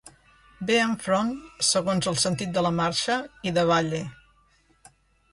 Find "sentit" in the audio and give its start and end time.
2.21-2.55